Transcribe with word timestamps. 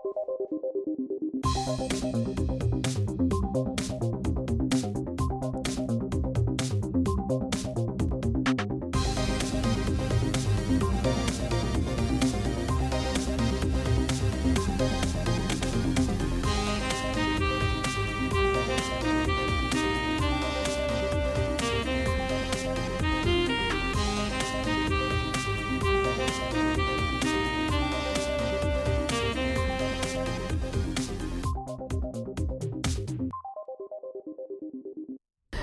Thank 0.00 0.14
you. 3.10 3.17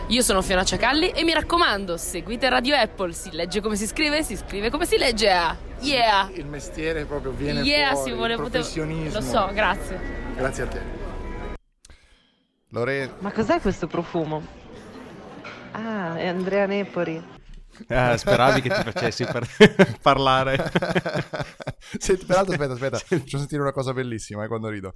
Io 0.09 0.22
sono 0.22 0.44
Fiona 0.44 0.64
Ciacalli 0.64 1.09
e 1.09 1.23
mi 1.23 1.34
raccomando, 1.34 1.98
seguite 1.98 2.48
Radio 2.48 2.76
Apple, 2.76 3.12
si 3.12 3.32
legge 3.32 3.59
come 3.59 3.76
si 3.76 3.88
scrive, 3.88 4.22
si 4.22 4.36
scrive 4.38 4.70
come 4.70 4.86
si 4.86 4.98
legge. 4.98 5.32
Ah, 5.32 5.58
yeah! 5.80 6.30
Il 6.32 6.46
mestiere 6.46 7.05
proprio 7.05 7.32
viene 7.32 7.62
yeah, 7.62 7.94
fuori, 7.94 8.12
si 8.12 8.16
vuole 8.16 8.36
professionismo. 8.36 9.20
Lo 9.20 9.26
so, 9.26 9.49
grazie. 9.52 9.99
Grazie 10.36 10.63
a 10.63 10.68
te. 10.68 10.82
Lore... 12.70 13.16
Ma 13.18 13.32
cos'è 13.32 13.60
questo 13.60 13.88
profumo? 13.88 14.46
Ah, 15.72 16.16
è 16.18 16.27
Andrea 16.27 16.68
Nepori. 16.68 17.24
Ah, 17.88 18.16
speravi 18.16 18.62
che 18.62 18.70
ti 18.70 18.84
facessi 18.84 19.26
per 19.26 19.48
parlare. 20.04 20.72
Senti, 21.98 22.26
peraltro, 22.26 22.54
aspetta, 22.54 22.74
aspetta, 22.74 22.99
faccio 22.99 23.38
sentire 23.40 23.62
una 23.62 23.72
cosa 23.72 23.91
bellissima 23.91 24.44
eh, 24.44 24.48
quando 24.48 24.70
rido. 24.70 24.94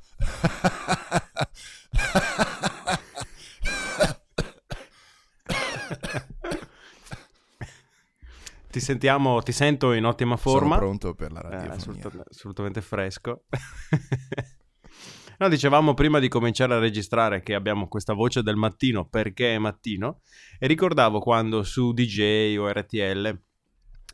Ti 8.79 8.85
sentiamo, 8.85 9.41
ti 9.41 9.51
sento 9.51 9.91
in 9.91 10.05
ottima 10.05 10.37
Sono 10.37 10.57
forma. 10.59 10.77
pronto 10.77 11.13
per 11.13 11.33
la 11.33 11.39
Eh, 11.41 11.43
radiofonia. 11.43 11.75
assoluta- 11.75 12.23
assolutamente 12.29 12.81
fresco. 12.81 13.43
no, 15.39 15.49
dicevamo 15.49 15.93
prima 15.93 16.19
di 16.19 16.29
cominciare 16.29 16.73
a 16.75 16.79
registrare 16.79 17.41
che 17.41 17.55
abbiamo 17.55 17.87
questa 17.89 18.13
voce 18.13 18.41
del 18.41 18.55
mattino 18.55 19.05
perché 19.07 19.55
è 19.55 19.57
mattino 19.57 20.21
e 20.57 20.67
ricordavo 20.67 21.19
quando 21.19 21.63
su 21.63 21.91
DJ 21.91 22.55
o 22.57 22.71
RTL, 22.71 23.37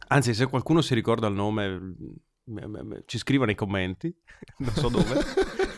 anzi 0.07 0.33
se 0.33 0.47
qualcuno 0.47 0.81
si 0.81 0.93
ricorda 0.95 1.27
il 1.27 1.33
nome 1.35 1.67
m- 1.69 1.95
m- 2.45 2.79
m- 2.81 3.03
ci 3.05 3.17
scriva 3.19 3.45
nei 3.45 3.55
commenti, 3.55 4.11
non 4.57 4.73
so 4.73 4.89
dove. 4.89 5.23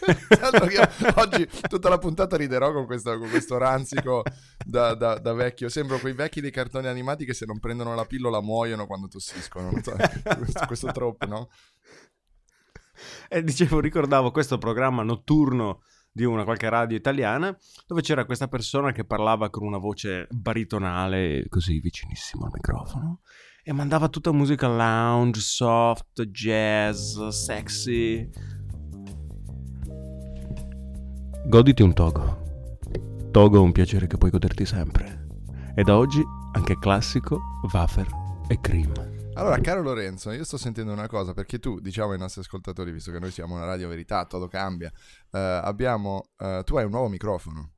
Oggi 1.15 1.45
tutta 1.67 1.89
la 1.89 1.97
puntata 1.97 2.37
riderò 2.37 2.71
con 2.71 2.85
questo, 2.85 3.17
con 3.17 3.29
questo 3.29 3.57
ranzico 3.57 4.23
da, 4.67 4.93
da- 4.95 5.17
da 5.17 5.33
vecchio. 5.33 5.69
Sembro 5.69 5.97
quei 5.99 6.13
vecchi 6.13 6.41
dei 6.41 6.51
cartoni 6.51 6.87
animati 6.87 7.25
che 7.25 7.33
se 7.33 7.45
non 7.45 7.59
prendono 7.59 7.95
la 7.95 8.05
pillola 8.05 8.41
muoiono 8.41 8.85
quando 8.85 9.07
tossiscono. 9.07 9.69
Questo, 9.69 9.95
questo 10.67 10.91
troppo, 10.91 11.25
no? 11.25 11.49
E 13.29 13.43
dicevo, 13.43 13.79
ricordavo 13.79 14.31
questo 14.31 14.57
programma 14.57 15.03
notturno 15.03 15.81
di 16.11 16.23
una 16.23 16.43
qualche 16.43 16.67
radio 16.67 16.97
italiana 16.97 17.55
dove 17.85 18.01
c'era 18.01 18.25
questa 18.25 18.47
persona 18.47 18.91
che 18.91 19.05
parlava 19.05 19.51
con 19.51 19.63
una 19.63 19.77
voce 19.77 20.27
baritonale 20.31 21.45
così 21.47 21.79
vicinissimo 21.79 22.45
al 22.45 22.51
microfono 22.51 23.21
e 23.63 23.71
mandava 23.71 24.09
tutta 24.09 24.31
musica 24.31 24.67
lounge, 24.67 25.41
soft, 25.41 26.23
jazz, 26.23 27.19
sexy. 27.27 28.27
Goditi 31.45 31.83
un 31.83 31.93
togo. 31.93 32.46
Togo 33.31 33.57
è 33.57 33.59
un 33.59 33.71
piacere 33.71 34.07
che 34.07 34.17
puoi 34.17 34.31
goderti 34.31 34.65
sempre. 34.65 35.27
E 35.75 35.83
da 35.83 35.95
oggi 35.97 36.23
anche 36.53 36.79
classico, 36.79 37.39
wafer 37.71 38.07
e 38.47 38.59
cream. 38.59 38.91
Allora, 39.35 39.59
caro 39.59 39.83
Lorenzo, 39.83 40.31
io 40.31 40.43
sto 40.43 40.57
sentendo 40.57 40.91
una 40.91 41.07
cosa 41.07 41.33
perché 41.33 41.59
tu, 41.59 41.79
diciamo 41.79 42.13
ai 42.13 42.17
nostri 42.17 42.41
ascoltatori, 42.41 42.91
visto 42.91 43.11
che 43.11 43.19
noi 43.19 43.29
siamo 43.29 43.53
una 43.55 43.65
radio 43.65 43.87
verità, 43.87 44.25
tutto 44.25 44.47
cambia, 44.47 44.91
eh, 45.31 45.37
abbiamo, 45.37 46.29
eh, 46.37 46.63
tu 46.65 46.77
hai 46.77 46.85
un 46.85 46.91
nuovo 46.91 47.09
microfono. 47.09 47.73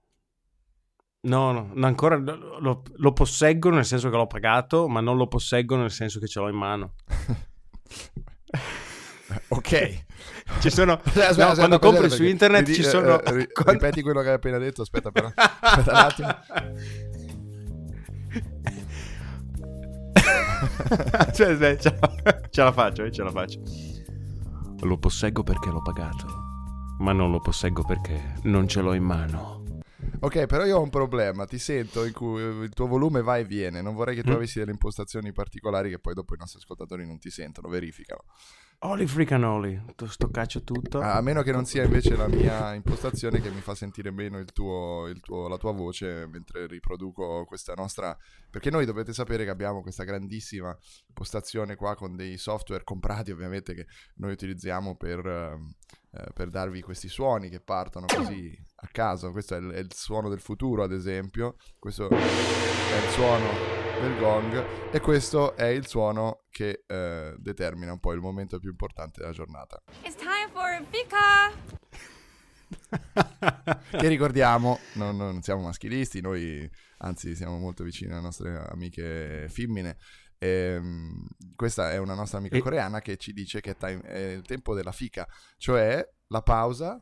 No, 1.22 1.52
no, 1.52 1.72
no, 1.74 1.86
ancora 1.86 2.16
lo, 2.16 2.60
lo- 2.60 2.84
lo 2.96 3.12
posseggo 3.12 3.70
nel 3.70 3.84
senso 3.84 4.10
che 4.10 4.16
l'ho 4.16 4.28
pagato, 4.28 4.88
ma 4.88 5.02
non 5.02 5.18
lo 5.18 5.28
posseggo 5.28 5.76
nel 5.76 5.92
senso 5.92 6.20
che 6.20 6.28
ce 6.28 6.40
l'ho 6.40 6.48
in 6.48 6.56
mano. 6.56 6.94
Ok. 9.50 10.04
Ci 10.60 10.70
sono 10.70 10.94
Aspetta, 10.94 11.30
aspetta, 11.30 11.48
no, 11.50 11.54
quando 11.56 11.80
compri 11.80 12.02
perché 12.02 12.16
su 12.16 12.24
internet 12.24 12.68
ridi- 12.68 12.74
ci 12.82 12.82
eh, 12.88 12.90
sono 12.90 13.22
eh, 13.22 13.32
ri- 13.32 13.48
quando- 13.52 13.72
Ripeti 13.74 14.02
quello 14.02 14.22
che 14.22 14.28
hai 14.30 14.34
appena 14.36 14.58
detto, 14.58 14.82
aspetta 14.82 15.12
però. 15.12 15.32
Aspetta 15.36 15.92
un 15.92 15.98
attimo. 15.98 16.36
Cioè, 21.34 21.56
beh, 21.56 21.78
ce, 21.80 21.98
la, 22.00 22.40
ce 22.50 22.62
la 22.64 22.72
faccio, 22.72 23.04
eh, 23.04 23.12
ce 23.12 23.24
la 23.24 23.32
faccio. 23.32 23.62
Lo 24.82 24.98
posseggo 24.98 25.44
perché 25.44 25.70
l'ho 25.70 25.82
pagato, 25.82 26.26
ma 27.00 27.12
non 27.14 27.32
lo 27.32 27.40
posseggo 27.40 27.84
perché 27.84 28.36
non 28.44 28.68
ce 28.68 28.82
l'ho 28.82 28.94
in 28.94 29.04
mano. 29.04 29.58
Ok, 30.22 30.46
però 30.48 30.66
io 30.66 30.78
ho 30.78 30.82
un 30.82 30.90
problema, 30.90 31.46
ti 31.46 31.58
sento 31.58 32.04
in 32.06 32.12
cui 32.12 32.42
eh, 32.42 32.64
il 32.64 32.70
tuo 32.74 32.88
volume 32.88 33.22
va 33.22 33.38
e 33.38 33.46
viene, 33.46 33.82
non 33.82 33.94
vorrei 33.96 34.16
che 34.16 34.24
tu 34.24 34.32
Mm. 34.32 34.36
avessi 34.36 34.60
delle 34.60 34.72
impostazioni 34.72 35.32
particolari 35.32 35.90
che 35.90 36.00
poi 36.00 36.14
dopo 36.14 36.34
i 36.34 36.38
nostri 36.38 36.60
ascoltatori 36.60 37.06
non 37.06 37.20
ti 37.20 37.30
sentono, 37.30 37.70
verificano. 37.70 38.24
Freaking 38.82 39.44
oli, 39.44 39.82
tu 39.96 40.06
sto 40.06 40.30
caccio 40.30 40.64
tutto. 40.64 41.02
A 41.02 41.20
meno 41.20 41.42
che 41.42 41.52
non 41.52 41.66
sia 41.66 41.84
invece 41.84 42.16
la 42.16 42.30
mia 42.30 42.74
impostazione 42.74 43.42
che 43.42 43.50
mi 43.50 43.60
fa 43.60 43.76
sentire 43.76 44.10
meno 44.10 44.40
il 44.40 44.54
tuo, 44.54 45.08
il 45.08 45.20
tuo- 45.20 45.50
la 45.50 45.58
tua 45.58 45.74
voce 45.74 46.26
mentre 46.28 46.66
riproduco 46.66 47.44
questa 47.46 47.74
nostra... 47.74 48.18
Perché 48.50 48.70
noi 48.70 48.86
dovete 48.86 49.12
sapere 49.12 49.44
che 49.44 49.50
abbiamo 49.50 49.82
questa 49.82 50.06
grandissima 50.06 50.76
postazione 51.14 51.76
qua 51.76 51.96
con 51.96 52.16
dei 52.16 52.38
software 52.38 52.86
comprati 52.86 53.32
ovviamente 53.32 53.74
che 53.74 53.86
noi 54.16 54.32
utilizziamo 54.32 54.96
per, 54.96 55.26
ehm, 55.28 55.74
eh, 56.12 56.32
per 56.34 56.50
darvi 56.50 56.82
questi 56.82 57.10
suoni 57.10 57.50
che 57.50 57.60
partono 57.60 58.06
così 58.08 58.58
a 58.76 58.88
caso. 58.92 59.32
Questo 59.32 59.56
è 59.56 59.58
il, 59.60 59.72
è 59.72 59.80
il 59.80 59.94
suono 59.94 60.30
del 60.30 60.40
futuro 60.40 60.84
ad 60.84 60.94
esempio, 60.94 61.58
questo 61.78 62.08
è 62.10 62.16
il 62.16 63.10
suono 63.10 63.80
del 64.00 64.18
gong 64.18 64.92
e 64.92 65.00
questo 65.02 65.56
è 65.58 65.66
il 65.66 65.86
suono 65.86 66.46
che 66.50 66.84
eh, 66.86 67.36
determina 67.38 67.92
un 67.92 68.00
po' 68.00 68.14
il 68.14 68.20
momento 68.20 68.60
più 68.60 68.70
importante 68.70 69.22
della 69.22 69.34
giornata. 69.34 69.82
It's 70.04 70.16
time 70.16 70.50
for 70.52 70.86
Vika! 70.90 71.88
che 73.98 74.08
ricordiamo, 74.08 74.80
non, 74.94 75.18
non 75.18 75.42
siamo 75.42 75.64
maschilisti, 75.64 76.22
noi 76.22 76.70
anzi 76.98 77.36
siamo 77.36 77.58
molto 77.58 77.84
vicini 77.84 78.12
alle 78.12 78.22
nostre 78.22 78.58
amiche 78.70 79.48
femmine. 79.50 79.98
Ehm, 80.38 81.28
questa 81.56 81.92
è 81.92 81.98
una 81.98 82.14
nostra 82.14 82.38
amica 82.38 82.56
E- 82.56 82.62
coreana 82.62 83.02
che 83.02 83.18
ci 83.18 83.34
dice 83.34 83.60
che 83.60 83.72
è, 83.72 83.76
time- 83.76 84.02
è 84.02 84.20
il 84.32 84.44
tempo 84.44 84.74
della 84.74 84.92
fica, 84.92 85.28
cioè 85.58 86.08
la 86.28 86.42
pausa, 86.42 87.02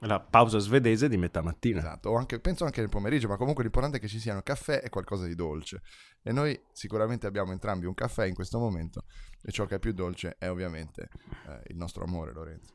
La 0.00 0.20
pausa 0.20 0.58
svedese 0.58 1.08
di 1.08 1.16
metà 1.16 1.42
mattina. 1.42 1.78
esatto, 1.78 2.10
o 2.10 2.16
anche, 2.16 2.40
penso 2.40 2.64
anche 2.64 2.80
nel 2.80 2.88
pomeriggio, 2.88 3.28
ma 3.28 3.36
comunque 3.36 3.62
l'importante 3.62 3.98
è 3.98 4.00
che 4.00 4.08
ci 4.08 4.18
siano 4.18 4.42
caffè 4.42 4.80
e 4.82 4.88
qualcosa 4.88 5.26
di 5.26 5.34
dolce. 5.34 5.82
E 6.22 6.32
noi 6.32 6.58
sicuramente 6.72 7.26
abbiamo 7.26 7.52
entrambi 7.52 7.86
un 7.86 7.94
caffè 7.94 8.24
in 8.26 8.34
questo 8.34 8.58
momento 8.58 9.04
e 9.42 9.52
ciò 9.52 9.66
che 9.66 9.76
è 9.76 9.78
più 9.78 9.92
dolce 9.92 10.36
è 10.38 10.50
ovviamente 10.50 11.08
eh, 11.46 11.62
il 11.68 11.76
nostro 11.76 12.04
amore, 12.04 12.32
Lorenzo. 12.32 12.74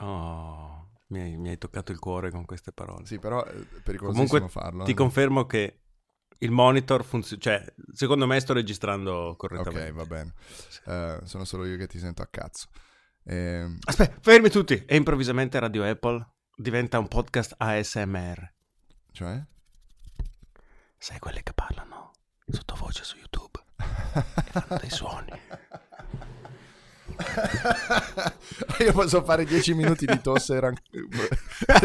Oh, 0.00 0.92
mi 1.08 1.20
hai, 1.20 1.36
mi 1.36 1.50
hai 1.50 1.58
toccato 1.58 1.92
il 1.92 1.98
cuore 1.98 2.30
con 2.30 2.46
queste 2.46 2.72
parole. 2.72 3.04
Sì, 3.04 3.18
però 3.18 3.44
è 3.44 3.52
pericolosissimo 3.82 4.26
Comunque 4.26 4.48
farlo. 4.48 4.84
ti 4.84 4.92
eh. 4.92 4.94
confermo 4.94 5.44
che 5.44 5.80
il 6.38 6.50
monitor 6.50 7.04
funziona, 7.04 7.42
cioè 7.42 7.74
secondo 7.92 8.26
me 8.26 8.40
sto 8.40 8.52
registrando 8.52 9.34
correttamente. 9.36 9.90
Ok, 9.90 9.92
va 9.92 10.06
bene. 10.06 10.34
Eh, 10.86 11.20
sono 11.24 11.44
solo 11.44 11.64
io 11.66 11.76
che 11.76 11.86
ti 11.86 11.98
sento 11.98 12.22
a 12.22 12.26
cazzo. 12.26 12.68
Ehm, 13.24 13.78
Aspetta, 13.84 14.18
fermi 14.20 14.50
tutti. 14.50 14.84
E 14.84 14.96
improvvisamente 14.96 15.58
Radio 15.58 15.84
Apple 15.88 16.26
diventa 16.56 16.98
un 16.98 17.08
podcast 17.08 17.54
ASMR. 17.58 18.52
cioè? 19.12 19.40
Sai 20.98 21.18
quelle 21.18 21.42
che 21.42 21.52
parlano 21.52 22.12
sottovoce 22.46 23.02
su 23.04 23.16
YouTube 23.16 23.58
e 23.76 24.50
fanno 24.60 24.78
dei 24.80 24.90
suoni. 24.90 25.30
io 28.80 28.92
posso 28.92 29.22
fare 29.24 29.44
10 29.44 29.74
minuti 29.74 30.06
di 30.06 30.20
tosse, 30.20 30.58
ran- 30.60 30.76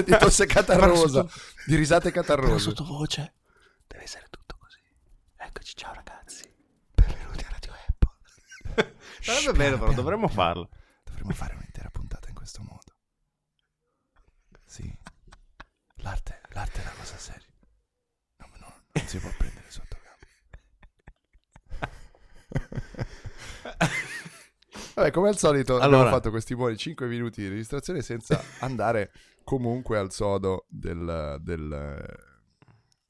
di 0.05 0.17
tosse 0.17 0.45
catarrosa, 0.45 1.23
Però 1.23 1.33
di 1.65 1.75
risate 1.75 2.11
catarrose. 2.11 2.59
sottovoce 2.59 3.33
deve 3.87 4.03
essere 4.03 4.25
tutto 4.29 4.55
così. 4.59 4.79
Eccoci, 5.35 5.75
ciao 5.75 5.93
ragazzi. 5.93 6.43
Benvenuti 6.93 7.43
a 7.43 7.49
Radio 7.49 7.73
Apple. 7.87 8.95
Sarebbe 9.21 9.53
bello, 9.57 9.77
però 9.79 9.93
dovremmo 9.93 10.27
farlo. 10.27 10.69
Dovremmo 11.27 11.33
fare 11.33 11.55
un'intera 11.55 11.89
puntata 11.89 12.29
in 12.29 12.35
questo 12.35 12.61
modo. 12.63 12.95
Sì. 14.65 14.97
L'arte, 15.95 16.39
l'arte 16.51 16.79
è 16.79 16.83
una 16.83 16.93
cosa 16.97 17.17
seria. 17.17 17.47
No, 18.37 18.47
no, 18.59 18.73
non 18.93 19.05
si 19.07 19.17
può 19.19 19.29
prendere 19.37 19.69
sotto 19.69 19.97
campo. 20.01 20.25
Vabbè, 24.95 25.11
come 25.11 25.27
al 25.27 25.37
solito 25.37 25.75
abbiamo 25.75 25.95
Allora. 25.95 26.11
fatto 26.11 26.29
questi 26.29 26.55
buoni 26.55 26.77
5 26.77 27.07
minuti 27.07 27.41
di 27.41 27.49
registrazione 27.49 28.01
senza 28.01 28.41
andare 28.59 29.11
comunque 29.43 29.97
al 29.97 30.13
sodo 30.13 30.65
del... 30.69 31.39
del- 31.41 32.25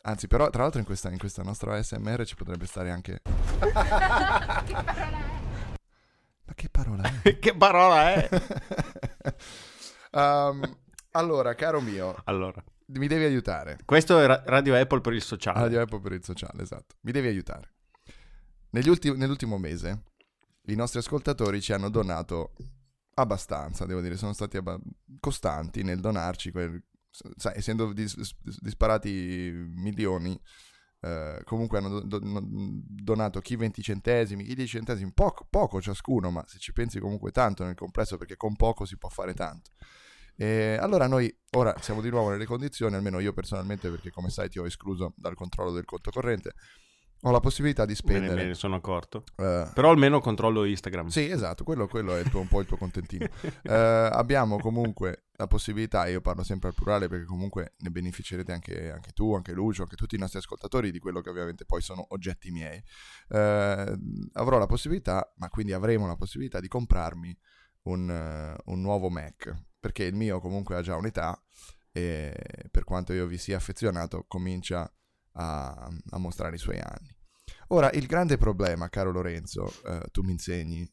Anzi, 0.02 0.28
però, 0.28 0.50
tra 0.50 0.62
l'altro 0.64 0.80
in 0.80 0.86
questa, 0.86 1.10
in 1.12 1.18
questa 1.18 1.44
nostra 1.44 1.76
ASMR 1.76 2.26
ci 2.26 2.36
potrebbe 2.36 2.66
stare 2.66 2.90
anche... 2.90 3.22
Che 6.58 6.70
parola 6.70 7.04
è? 7.22 7.38
che 7.38 7.56
parola 7.56 8.14
è? 8.16 8.30
Um, 10.12 10.78
allora, 11.12 11.54
caro 11.54 11.82
mio, 11.82 12.16
allora, 12.24 12.64
mi 12.88 13.06
devi 13.06 13.26
aiutare. 13.26 13.78
questo 13.86 14.20
è 14.20 14.26
Ra- 14.26 14.42
Radio 14.44 14.76
Apple 14.76 15.02
per 15.02 15.14
il 15.14 15.22
sociale. 15.22 15.60
Radio 15.60 15.82
Apple 15.82 16.00
per 16.02 16.14
il 16.14 16.24
sociale, 16.24 16.64
esatto. 16.64 16.96
Mi 17.02 17.12
devi 17.12 17.28
aiutare. 17.28 17.76
Negli 18.72 18.90
ulti- 18.90 19.16
nell'ultimo 19.16 19.60
mese 19.60 20.06
i 20.70 20.74
nostri 20.76 20.98
ascoltatori 20.98 21.62
ci 21.62 21.74
hanno 21.74 21.90
donato 21.90 22.54
abbastanza, 23.14 23.86
devo 23.86 24.02
dire, 24.02 24.18
sono 24.18 24.34
stati 24.34 24.58
abba- 24.58 24.80
costanti 25.20 25.84
nel 25.84 26.00
donarci, 26.00 26.50
quel- 26.50 26.84
sai, 27.36 27.54
essendo 27.56 27.94
dis- 27.94 28.18
disparati 28.60 29.52
milioni, 29.76 30.36
eh, 31.08 31.44
comunque 31.44 31.78
hanno 31.78 32.02
do- 32.02 32.20
do- 32.20 32.42
donato 32.44 33.40
chi 33.40 33.56
20 33.56 33.82
centesimi, 33.82 34.44
chi 34.44 34.54
10 34.56 34.70
centesimi, 34.78 35.12
poco, 35.14 35.46
poco 35.50 35.82
ciascuno, 35.82 36.30
ma 36.32 36.44
se 36.48 36.58
ci 36.60 36.74
pensi 36.74 37.00
comunque 37.00 37.32
tanto 37.32 37.64
nel 37.64 37.76
complesso, 37.76 38.18
perché 38.18 38.36
con 38.36 38.56
poco 38.56 38.86
si 38.86 38.98
può 38.98 39.10
fare 39.10 39.34
tanto. 39.34 39.72
E 40.36 40.78
allora 40.80 41.08
noi 41.08 41.36
ora 41.56 41.74
siamo 41.80 42.02
di 42.02 42.10
nuovo 42.10 42.30
nelle 42.30 42.46
condizioni, 42.46 42.96
almeno 42.96 43.20
io 43.20 43.34
personalmente, 43.34 43.90
perché 43.90 44.12
come 44.12 44.30
sai 44.30 44.50
ti 44.50 44.60
ho 44.60 44.66
escluso 44.66 45.14
dal 45.16 45.34
controllo 45.36 45.72
del 45.72 45.86
conto 45.86 46.12
corrente, 46.12 46.54
ho 47.22 47.32
la 47.32 47.40
possibilità 47.40 47.86
di 47.86 47.96
spendere. 47.96 48.36
me 48.36 48.48
ne 48.50 48.54
sono 48.54 48.76
accorto. 48.76 49.24
eh, 49.38 49.68
Però 49.74 49.90
almeno 49.90 50.20
controllo 50.20 50.64
Instagram. 50.66 51.08
sì, 51.08 51.28
esatto, 51.28 51.64
quello, 51.64 51.88
quello 51.88 52.16
è 52.16 52.22
tuo- 52.24 52.42
un 52.42 52.48
po' 52.48 52.60
il 52.60 52.68
tuo 52.68 52.78
contentino. 52.78 53.28
Eh, 53.64 53.74
abbiamo 53.74 54.58
comunque 54.60 55.26
la 55.38 55.46
possibilità, 55.46 56.08
io 56.08 56.20
parlo 56.20 56.44
sempre 56.44 56.70
al 56.70 56.74
plurale 56.74 57.08
perché 57.08 57.26
comunque 57.26 57.76
ne 57.78 57.92
beneficerete 57.92 58.52
anche, 58.52 58.92
anche 58.92 59.12
tu, 59.12 59.36
anche 59.36 59.54
Lucio, 59.54 59.84
anche 59.84 59.96
tutti 59.96 60.16
i 60.16 60.20
nostri 60.20 60.40
ascoltatori 60.40 60.92
di 60.92 60.98
quello 60.98 61.22
che 61.22 61.30
ovviamente 61.30 61.64
poi 61.64 61.82
sono 61.82 62.06
oggetti 62.10 62.50
miei. 62.50 62.84
Eh, 63.30 63.98
avrò 64.34 64.58
la 64.58 64.66
possibilità, 64.66 65.32
ma 65.38 65.50
quindi 65.50 65.74
avremo 65.74 66.08
la 66.08 66.16
possibilità 66.16 66.60
di 66.60 66.68
comprarmi 66.68 67.38
un, 67.84 68.10
eh, 68.10 68.62
un 68.66 68.82
nuovo 68.82 69.10
Mac, 69.10 69.54
perché 69.80 70.06
il 70.06 70.16
mio 70.16 70.40
comunque 70.40 70.76
ha 70.76 70.82
già 70.82 70.96
un'età 70.96 71.40
e 71.92 72.34
per 72.72 72.84
quanto 72.84 73.14
io 73.14 73.28
vi 73.28 73.38
sia 73.38 73.58
affezionato 73.58 74.26
comincia 74.28 74.92
a, 75.34 75.88
a 76.10 76.18
mostrare 76.18 76.56
i 76.56 76.60
suoi 76.60 76.80
anni. 76.80 77.16
Ora, 77.68 77.92
il 77.92 78.08
grande 78.08 78.38
problema, 78.38 78.90
caro 78.90 79.12
Lorenzo, 79.12 79.72
eh, 79.86 80.08
tu 80.12 80.24
mi 80.24 80.32
insegni, 80.32 80.84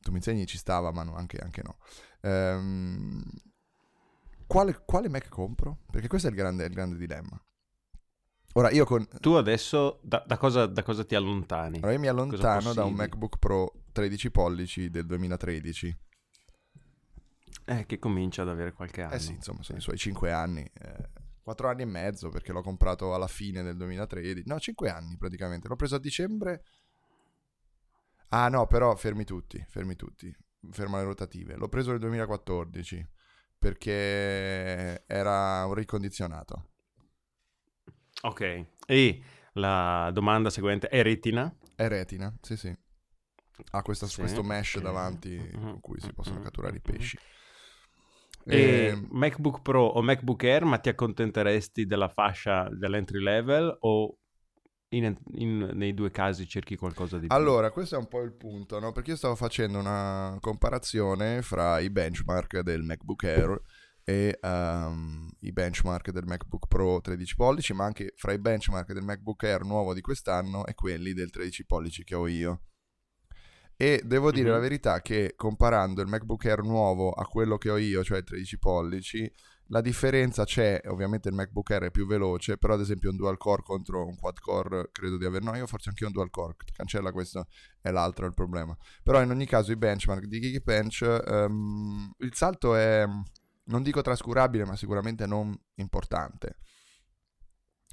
tu 0.00 0.10
mi 0.10 0.16
insegni 0.16 0.44
ci 0.44 0.58
stava, 0.58 0.90
ma 0.90 1.04
no, 1.04 1.14
anche, 1.14 1.38
anche 1.38 1.62
no. 1.62 1.78
Ehm, 2.22 3.22
quale, 4.46 4.82
quale 4.84 5.08
Mac 5.08 5.28
compro? 5.28 5.78
Perché 5.90 6.08
questo 6.08 6.28
è 6.28 6.30
il 6.30 6.36
grande, 6.36 6.64
il 6.64 6.72
grande 6.72 6.96
dilemma. 6.96 7.40
Ora, 8.54 8.70
io, 8.70 8.86
con, 8.86 9.06
Tu 9.20 9.32
adesso 9.32 10.00
da, 10.02 10.24
da 10.26 10.38
cosa, 10.38 10.66
da 10.66 10.82
cosa 10.82 11.04
ti 11.04 11.14
allontani? 11.14 11.76
allora 11.76 11.92
io 11.92 11.98
mi 11.98 12.06
allontano 12.08 12.72
da 12.72 12.84
un? 12.84 12.94
MacBook 12.94 13.38
Pro 13.38 13.82
13 13.92 14.30
pollici 14.30 14.88
del 14.88 15.04
2013. 15.04 15.96
Eh, 17.66 17.84
che 17.84 17.98
comincia 17.98 18.42
ad 18.42 18.48
avere 18.48 18.72
qualche 18.72 19.02
anno. 19.02 19.14
Eh 19.14 19.18
sì, 19.18 19.32
insomma, 19.32 19.62
sono 19.62 19.78
i 19.78 19.82
suoi 19.82 19.98
5 19.98 20.32
anni. 20.32 20.62
eh, 20.62 21.10
4 21.42 21.68
anni 21.68 21.82
e 21.82 21.86
mezzo 21.86 22.28
perché 22.28 22.52
l'ho 22.52 22.62
comprato 22.62 23.14
alla 23.14 23.26
fine 23.26 23.62
del 23.62 23.76
2013. 23.76 24.44
No, 24.46 24.58
5 24.58 24.88
anni 24.88 25.16
praticamente. 25.18 25.68
L'ho 25.68 25.76
preso 25.76 25.96
a 25.96 26.00
dicembre. 26.00 26.64
Ah 28.28 28.48
no, 28.48 28.66
però 28.66 28.96
fermi 28.96 29.24
tutti, 29.24 29.62
fermi 29.68 29.96
tutti. 29.96 30.34
Ferma 30.70 30.98
le 30.98 31.04
rotative. 31.04 31.56
L'ho 31.56 31.68
preso 31.68 31.90
nel 31.90 32.00
2014 32.00 33.06
perché 33.66 35.02
era 35.08 35.64
un 35.66 35.74
ricondizionato. 35.74 36.68
Ok. 38.22 38.66
E 38.86 39.22
la 39.54 40.10
domanda 40.12 40.50
seguente 40.50 40.86
è 40.86 41.02
retina? 41.02 41.52
È 41.74 41.88
retina, 41.88 42.32
sì 42.42 42.56
sì. 42.56 42.72
Ha 43.70 43.82
questo, 43.82 44.06
Sì, 44.06 44.20
questo 44.20 44.44
mesh 44.44 44.78
davanti 44.78 45.36
con 45.50 45.80
cui 45.80 45.98
si 45.98 46.12
possono 46.12 46.36
mhm, 46.36 46.44
catturare 46.44 46.76
i 46.76 46.80
mhm. 46.84 46.96
pesci. 46.96 47.18
E 48.44 48.92
Ehm, 48.92 49.08
MacBook 49.10 49.62
Pro 49.62 49.82
o 49.82 50.00
MacBook 50.00 50.44
Air, 50.44 50.64
ma 50.64 50.78
ti 50.78 50.88
accontenteresti 50.88 51.86
della 51.86 52.08
fascia 52.08 52.68
dell'entry 52.70 53.20
level 53.20 53.76
o 53.80 54.16
in- 54.90 55.16
in- 55.34 55.70
nei 55.74 55.94
due 55.94 56.10
casi 56.10 56.46
cerchi 56.46 56.76
qualcosa 56.76 57.18
di 57.18 57.26
più? 57.26 57.36
Allora, 57.36 57.70
questo 57.70 57.96
è 57.96 57.98
un 57.98 58.08
po' 58.08 58.22
il 58.22 58.32
punto, 58.32 58.78
no? 58.78 58.92
Perché 58.92 59.10
io 59.10 59.16
stavo 59.16 59.34
facendo 59.34 59.78
una 59.78 60.36
comparazione 60.40 61.42
fra 61.42 61.78
i 61.80 61.90
benchmark 61.90 62.60
del 62.60 62.82
MacBook 62.82 63.24
Air 63.24 63.60
e 64.04 64.38
ehm, 64.40 65.28
i 65.40 65.52
benchmark 65.52 66.10
del 66.10 66.24
MacBook 66.26 66.68
Pro 66.68 67.00
13 67.00 67.34
pollici, 67.34 67.72
ma 67.72 67.84
anche 67.84 68.12
fra 68.16 68.32
i 68.32 68.38
benchmark 68.38 68.92
del 68.92 69.02
MacBook 69.02 69.42
Air 69.42 69.64
nuovo 69.64 69.92
di 69.94 70.00
quest'anno 70.00 70.64
e 70.66 70.74
quelli 70.74 71.12
del 71.12 71.30
13 71.30 71.66
pollici 71.66 72.04
che 72.04 72.14
ho 72.14 72.26
io. 72.28 72.60
E 73.78 74.00
devo 74.04 74.30
dire 74.30 74.46
Mhm. 74.48 74.54
la 74.54 74.60
verità 74.60 75.02
che 75.02 75.34
comparando 75.36 76.00
il 76.00 76.08
MacBook 76.08 76.44
Air 76.46 76.62
nuovo 76.62 77.10
a 77.10 77.26
quello 77.26 77.58
che 77.58 77.68
ho 77.70 77.76
io, 77.76 78.02
cioè 78.04 78.18
il 78.18 78.24
13 78.24 78.58
pollici, 78.58 79.30
la 79.68 79.80
differenza 79.80 80.44
c'è, 80.44 80.80
ovviamente 80.86 81.28
il 81.28 81.34
MacBook 81.34 81.70
Air 81.70 81.82
è 81.84 81.90
più 81.90 82.06
veloce, 82.06 82.56
però 82.56 82.74
ad 82.74 82.80
esempio 82.80 83.10
un 83.10 83.16
dual 83.16 83.36
core 83.36 83.62
contro 83.62 84.06
un 84.06 84.16
quad 84.16 84.38
core 84.38 84.90
credo 84.92 85.16
di 85.16 85.24
aver, 85.24 85.42
no 85.42 85.56
io 85.56 85.66
forse 85.66 85.88
anche 85.88 86.04
un 86.04 86.12
dual 86.12 86.30
core, 86.30 86.54
cancella 86.72 87.10
questo, 87.10 87.48
è 87.80 87.90
l'altro 87.90 88.26
il 88.26 88.34
problema. 88.34 88.76
Però 89.02 89.20
in 89.20 89.30
ogni 89.30 89.46
caso 89.46 89.72
i 89.72 89.76
benchmark 89.76 90.24
di 90.26 90.40
Geekbench, 90.40 91.22
ehm, 91.26 92.12
il 92.18 92.34
salto 92.34 92.76
è, 92.76 93.04
non 93.64 93.82
dico 93.82 94.02
trascurabile, 94.02 94.64
ma 94.64 94.76
sicuramente 94.76 95.26
non 95.26 95.56
importante. 95.76 96.58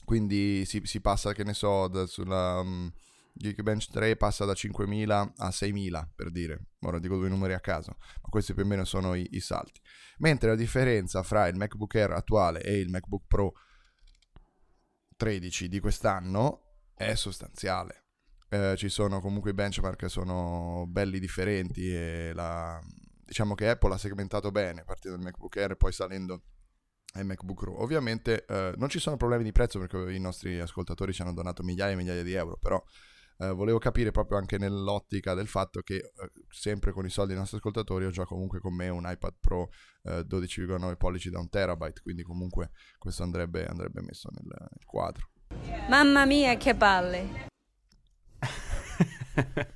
Quindi 0.06 0.66
si, 0.66 0.81
si 0.84 1.02
passa, 1.02 1.34
che 1.34 1.44
ne 1.44 1.54
so, 1.54 1.88
da- 1.88 2.06
sulla 2.06 2.60
um, 2.60 2.92
Geekbench 3.33 3.89
3 3.89 4.15
passa 4.15 4.45
da 4.45 4.53
5.000 4.53 5.31
a 5.35 5.50
6.000 5.50 6.07
per 6.15 6.30
dire, 6.30 6.68
ora 6.81 7.00
dico 7.00 7.18
due 7.18 7.30
numeri 7.30 7.53
a 7.53 7.59
caso, 7.59 7.97
ma 8.00 8.30
questi 8.30 8.53
più 8.53 8.63
o 8.63 8.65
meno 8.65 8.85
sono 8.85 9.15
i, 9.15 9.27
i 9.31 9.39
salti. 9.39 9.81
Mentre 10.19 10.50
la 10.50 10.56
differenza 10.56 11.24
fra 11.24 11.47
il 11.47 11.57
MacBook 11.57 11.95
Air 11.95 12.12
attuale 12.12 12.62
e 12.62 12.77
il 12.77 12.89
MacBook 12.89 13.24
Pro 13.27 13.53
13 15.18 15.68
di 15.68 15.80
quest'anno 15.80 16.62
è 16.94 17.15
sostanziale. 17.15 18.06
Eh, 18.50 18.75
ci 18.77 18.89
sono 18.89 19.19
comunque 19.19 19.51
i 19.51 19.53
benchmark 19.56 19.97
che 19.97 20.09
sono 20.09 20.86
belli 20.88 21.19
differenti 21.19 21.91
e 21.91 22.31
la- 22.36 22.79
diciamo 23.25 23.56
che 23.56 23.69
Apple 23.69 23.94
ha 23.94 23.97
segmentato 23.97 24.51
bene 24.51 24.83
partendo 24.83 25.18
dal 25.18 25.25
MacBook 25.25 25.57
Air 25.57 25.72
e 25.72 25.75
poi 25.75 25.91
salendo 25.91 26.43
ai 27.13 27.24
MacBook 27.24 27.63
Pro. 27.63 27.81
Ovviamente 27.81 28.46
eh, 28.46 28.74
non 28.77 28.89
ci 28.89 29.00
sono 29.00 29.17
problemi 29.17 29.43
di 29.43 29.51
prezzo 29.51 29.79
perché 29.79 30.13
i 30.13 30.19
nostri 30.19 30.60
ascoltatori 30.60 31.13
ci 31.13 31.22
hanno 31.22 31.34
donato 31.34 31.63
migliaia 31.63 31.93
e 31.93 31.96
migliaia 31.96 32.24
di 32.24 32.34
euro, 32.34 32.58
però 32.58 32.81
eh, 33.38 33.52
volevo 33.52 33.78
capire 33.78 34.12
proprio 34.12 34.38
anche 34.38 34.58
nell'ottica 34.58 35.34
del 35.34 35.48
fatto 35.48 35.82
che 35.82 35.96
eh, 35.96 36.32
sempre 36.50 36.92
con 36.92 37.06
i 37.06 37.10
soldi 37.10 37.32
dei 37.32 37.40
nostri 37.40 37.58
ascoltatori 37.58 38.06
ho 38.06 38.12
già 38.12 38.25
comunque 38.25 38.60
con 38.60 38.74
me 38.75 38.90
un 38.90 39.04
iPad 39.06 39.34
Pro 39.40 39.70
eh, 40.04 40.25
12,9 40.28 40.96
pollici 40.98 41.30
da 41.30 41.40
un 41.40 41.50
terabyte, 41.50 42.02
quindi 42.02 42.24
comunque 42.24 42.72
questo 42.98 43.24
andrebbe, 43.24 43.66
andrebbe 43.66 44.02
messo 44.02 44.30
nel, 44.32 44.46
nel 44.48 44.86
quadro. 44.86 45.30
Mamma 45.90 46.25
mia, 46.25 46.58
che 46.58 46.75
palle. 46.75 47.52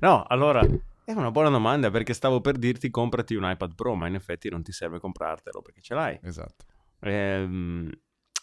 no, 0.00 0.24
allora 0.24 0.60
è 1.04 1.12
una 1.12 1.30
buona 1.30 1.50
domanda 1.50 1.90
perché 1.90 2.14
stavo 2.14 2.40
per 2.40 2.56
dirti 2.56 2.90
comprati 2.90 3.34
un 3.34 3.48
iPad 3.48 3.74
Pro, 3.74 3.94
ma 3.94 4.06
in 4.06 4.14
effetti 4.14 4.48
non 4.48 4.62
ti 4.62 4.72
serve 4.72 4.98
comprartelo 4.98 5.60
perché 5.62 5.80
ce 5.80 5.94
l'hai. 5.94 6.18
Esatto. 6.22 6.64
Ehm, 7.00 7.90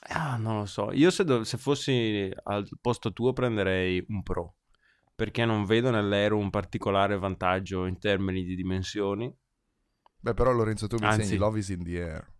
ah, 0.10 0.38
non 0.38 0.58
lo 0.60 0.66
so. 0.66 0.92
Io 0.92 1.10
se, 1.12 1.24
dov- 1.24 1.44
se 1.44 1.58
fossi 1.58 2.32
al 2.44 2.68
posto 2.82 3.12
tuo 3.14 3.34
prenderei 3.34 4.04
un 4.10 4.22
Pro 4.24 4.56
perché 5.16 5.46
non 5.46 5.66
vedo 5.66 5.92
nell'Aero 5.92 6.38
un 6.38 6.50
particolare 6.50 7.18
vantaggio 7.18 7.86
in 7.86 8.00
termini 8.00 8.44
di 8.44 8.56
dimensioni. 8.56 9.32
Beh, 10.20 10.34
però 10.34 10.52
Lorenzo 10.52 10.88
tu 10.88 10.98
mi 10.98 11.06
Anzi. 11.06 11.22
insegni 11.22 11.38
Love 11.40 11.60
is 11.60 11.70
in 11.70 11.84
the 11.84 12.02
air, 12.04 12.32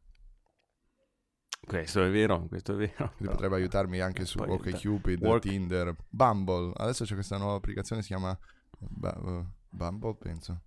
Questo 1.64 2.04
è 2.04 2.10
vero, 2.10 2.48
questo 2.48 2.74
è 2.74 2.76
vero. 2.76 3.12
quindi 3.18 3.34
potrebbe 3.34 3.56
aiutarmi 3.58 4.00
anche 4.00 4.26
su 4.26 4.38
Poi, 4.40 4.50
OkCupid, 4.50 5.22
work- 5.24 5.48
Tinder, 5.48 5.96
Bumble. 6.10 6.72
Adesso 6.76 7.06
c'è 7.06 7.14
questa 7.14 7.38
nuova 7.38 7.56
applicazione, 7.56 8.02
si 8.02 8.08
chiama 8.10 8.38
Ba- 8.80 9.18
uh, 9.22 9.46
Bumble, 9.70 10.16
penso. 10.16 10.62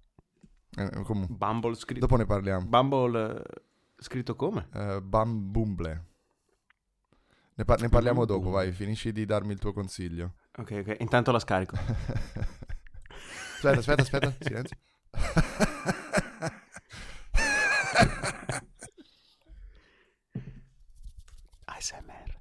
Eh, 0.77 1.03
comunque, 1.03 1.35
Bumble 1.37 1.75
scritto... 1.75 2.01
dopo 2.01 2.17
ne 2.17 2.27
parliamo. 2.27 2.67
Bumble 2.67 3.39
eh, 3.39 3.63
scritto 3.99 4.35
come? 4.37 4.69
Eh, 4.73 5.01
Bum- 5.03 5.51
Bumble. 5.51 6.05
Ne, 7.57 7.65
par- 7.65 7.81
ne 7.81 7.89
parliamo 7.89 8.21
mm-hmm. 8.21 8.29
dopo, 8.29 8.51
vai, 8.51 8.73
finisci 8.73 9.13
di 9.13 9.25
darmi 9.25 9.53
il 9.53 9.61
tuo 9.61 9.73
consiglio. 9.73 10.35
Ok, 10.57 10.71
ok, 10.73 10.97
intanto 10.99 11.31
la 11.31 11.39
scarico. 11.39 11.77
aspetta, 13.55 13.79
aspetta, 13.79 14.03
aspetta, 14.03 14.35
silenzio. 14.41 14.77
ASMR. 21.67 22.41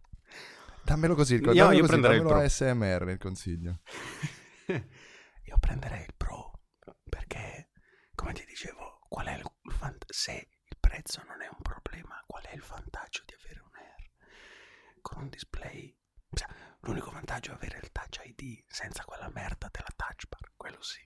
Dammelo 0.83 1.13
così, 1.15 1.35
no, 1.35 1.53
dammelo 1.53 1.71
io 1.71 1.79
così, 1.81 1.87
prenderei 1.87 2.17
dammelo 2.17 2.39
il 2.39 2.45
ASMR 2.45 3.09
il 3.09 3.17
consiglio. 3.19 3.79
io 4.65 5.57
prenderei 5.59 6.01
il 6.01 6.13
Pro, 6.17 6.59
perché, 7.07 7.69
come 8.15 8.33
ti 8.33 8.43
dicevo, 8.45 8.99
qual 9.07 9.27
è 9.27 9.37
il 9.37 9.43
fant- 9.69 10.11
se 10.11 10.31
il 10.31 10.77
prezzo 10.79 11.21
non 11.27 11.41
è 11.41 11.45
un 11.45 11.61
problema 11.61 11.72
on 15.23 15.29
display. 15.29 15.95
Cioè, 16.33 16.47
L'unico 16.81 17.11
vantaggio 17.11 17.51
è 17.51 17.53
avere 17.55 17.79
il 17.81 17.91
touch 17.91 18.21
ID 18.25 18.63
senza 18.67 19.05
quella 19.05 19.29
merda 19.29 19.69
della 19.71 19.93
touch 19.95 20.27
bar, 20.27 20.51
quello 20.57 20.81
sì. 20.81 21.01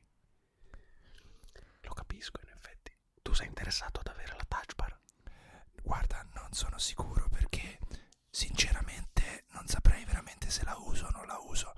Lo 1.82 1.94
capisco 1.94 2.40
in 2.44 2.50
effetti. 2.50 2.98
Tu 3.22 3.34
sei 3.34 3.48
interessato 3.48 4.00
ad 4.00 4.08
avere 4.08 4.36
la 4.36 4.46
touch 4.48 4.74
bar? 4.76 5.00
Guarda, 5.84 6.26
non 6.34 6.52
sono 6.52 6.78
sicuro 6.80 7.30
perché 7.30 7.80
sinceramente 8.30 9.46
non 9.50 9.68
saprei 9.68 10.04
veramente 10.06 10.50
se 10.50 10.64
la 10.64 10.76
uso 10.78 11.06
o 11.08 11.10
non 11.12 11.28
la 11.28 11.38
uso. 11.40 11.74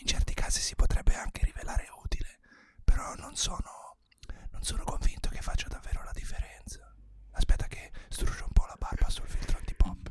In 0.00 0.06
certi 0.06 0.32
casi 0.34 0.60
si 0.60 0.74
potrebbe 0.76 1.14
anche 1.16 1.44
rivelare 1.44 1.88
utile, 2.04 2.38
però 2.84 3.14
non 3.16 3.36
sono 3.36 3.98
non 4.52 4.62
sono 4.62 4.84
convinto 4.84 5.28
che 5.30 5.40
faccia 5.40 5.68
davvero 5.68 6.02
la 6.04 6.12
differenza. 6.12 6.94
Aspetta 7.32 7.66
che 7.66 7.90
struscio 8.08 8.44
un 8.44 8.52
po' 8.52 8.66
la 8.66 8.76
barba 8.78 9.08
sul 9.08 9.26
filtro 9.28 9.58
antipop. 9.58 10.10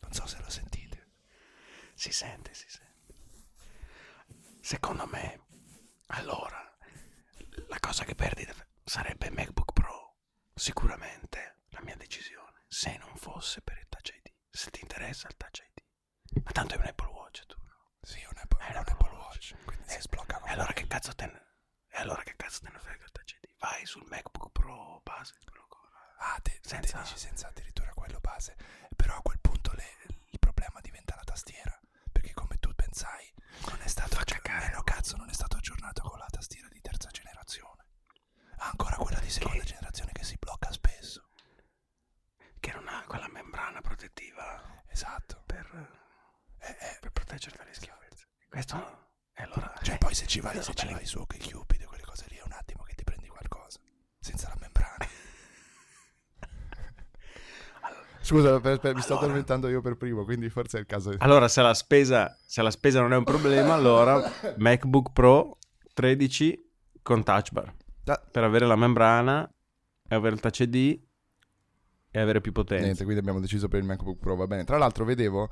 Non 0.00 0.12
so 0.12 0.26
se 0.26 0.38
lo 0.40 0.50
sentite. 0.50 1.06
Si 1.98 2.12
sente, 2.12 2.54
si 2.54 2.68
sente. 2.68 3.14
Secondo 4.60 5.06
me, 5.06 5.40
allora, 6.08 6.76
la 7.66 7.80
cosa 7.80 8.04
che 8.04 8.14
perdi 8.14 8.46
sarebbe 8.84 9.30
MacBook 9.30 9.72
Pro. 9.72 10.16
Sicuramente 10.54 11.62
la 11.70 11.80
mia 11.82 11.96
decisione, 11.96 12.64
se 12.68 12.96
non 12.98 13.16
fosse 13.16 13.62
per 13.62 13.78
il 13.78 13.88
Touch 13.88 14.14
ID. 14.14 14.32
Se 14.48 14.70
ti 14.70 14.80
interessa 14.80 15.26
il 15.28 15.36
Touch 15.36 15.58
ID. 15.58 16.42
Ma 16.44 16.50
tanto 16.52 16.74
è 16.74 16.78
un 16.78 16.84
Apple 16.86 17.08
Watch 17.08 17.46
tu, 17.46 17.56
no? 17.64 17.92
Sì, 18.00 18.24
un 18.30 18.36
Apple, 18.38 18.58
È 18.64 18.70
un 18.70 18.76
un 18.76 18.84
Apple 18.92 19.10
Watch, 19.16 19.54
quindi 19.64 19.88
si 19.88 20.00
sblocca 20.00 20.40
E 20.44 20.50
allora 20.52 20.72
che 20.72 20.86
cazzo 20.86 21.14
te 21.16 21.26
ne... 21.26 21.46
E 21.88 21.96
allora 21.98 22.22
che 22.22 22.36
cazzo 22.36 22.60
te 22.60 22.70
ne 22.70 22.78
frega 22.78 23.04
il 23.04 23.10
Touch 23.10 23.32
ID? 23.42 23.56
Vai 23.58 23.84
sul 23.86 24.04
MacBook 24.06 24.52
Pro 24.52 25.00
base, 25.02 25.34
quello 25.44 25.66
Ah, 26.20 26.38
te, 26.42 26.58
senza- 26.62 26.98
te 26.98 27.02
dici 27.04 27.18
senza 27.18 27.48
addirittura 27.48 27.92
quello 27.94 28.18
base. 28.20 28.56
Però 28.96 29.16
a 29.16 29.22
quel 29.22 29.38
punto 29.40 29.72
le- 29.74 29.96
il 30.30 30.38
problema 30.38 30.80
diventa 30.80 31.14
la 31.16 31.22
tastiera. 31.24 31.67
Pensai, 32.98 33.32
non 33.68 33.78
è 33.80 33.86
stato 33.86 34.18
aggiornato. 34.18 34.64
Eh 34.66 34.70
no, 34.74 34.82
cazzo, 34.82 35.16
non 35.16 35.28
è 35.28 35.32
stato 35.32 35.56
aggiornato 35.56 36.02
con 36.02 36.18
la 36.18 36.26
tastiera 36.28 36.66
di 36.66 36.80
terza 36.80 37.08
generazione. 37.10 37.84
Ha 38.56 38.70
ancora 38.70 38.96
quella 38.96 39.20
di 39.20 39.30
seconda 39.30 39.62
generazione 39.62 40.10
che 40.10 40.24
si 40.24 40.36
blocca 40.36 40.72
spesso. 40.72 41.28
che 42.58 42.72
non 42.72 42.88
ha 42.88 43.04
quella 43.06 43.28
membrana 43.28 43.80
protettiva 43.80 44.82
Esatto. 44.88 45.44
per, 45.46 45.64
Eh, 46.58 46.70
eh, 46.80 46.98
per 47.00 47.12
proteggere 47.12 47.56
dalle 47.56 47.72
schifezze. 47.72 48.26
Questo... 48.48 49.06
E 49.32 49.44
allora... 49.44 49.72
Cioè, 49.80 49.94
eh, 49.94 49.98
poi 49.98 50.14
se 50.14 50.26
ci 50.26 50.40
vai, 50.40 50.60
se 50.60 50.74
ci 50.74 50.86
vai 50.92 51.06
su 51.06 51.20
OkCupid 51.20 51.82
e 51.82 51.86
quelle 51.86 52.02
cose 52.02 52.26
lì, 52.30 52.36
è 52.36 52.42
un 52.42 52.50
attimo 52.50 52.82
che 52.82 52.94
ti 52.96 53.04
prendi 53.04 53.28
qualcosa. 53.28 53.78
Senza 54.18 54.48
la 54.48 54.56
membrana. 54.58 55.06
Scusa, 58.28 58.60
per- 58.60 58.78
per- 58.78 58.94
mi 58.94 59.00
sto 59.00 59.12
Allora. 59.12 59.24
addormentando 59.24 59.68
io 59.68 59.80
per 59.80 59.96
primo, 59.96 60.24
quindi 60.24 60.50
forse 60.50 60.76
è 60.76 60.80
il 60.80 60.86
caso 60.86 61.10
di... 61.10 61.16
Allora, 61.20 61.48
se 61.48 61.62
la 61.62 61.72
spesa, 61.72 62.36
se 62.44 62.60
la 62.60 62.70
spesa 62.70 63.00
non 63.00 63.14
è 63.14 63.16
un 63.16 63.24
problema, 63.24 63.72
allora 63.72 64.20
MacBook 64.58 65.12
Pro 65.12 65.56
13 65.94 66.70
con 67.00 67.24
touch 67.24 67.52
bar. 67.52 67.74
Ah. 68.04 68.22
Per 68.30 68.44
avere 68.44 68.66
la 68.66 68.76
membrana 68.76 69.50
e 70.06 70.14
avere 70.14 70.34
il 70.34 70.40
touch 70.42 70.60
ID 70.60 71.00
e 72.10 72.20
avere 72.20 72.42
più 72.42 72.52
potenza. 72.52 72.84
Niente, 72.84 73.04
quindi 73.04 73.20
abbiamo 73.20 73.40
deciso 73.40 73.66
per 73.66 73.80
il 73.80 73.86
MacBook 73.86 74.18
Pro, 74.18 74.36
va 74.36 74.46
bene. 74.46 74.64
Tra 74.64 74.76
l'altro 74.76 75.06
vedevo 75.06 75.48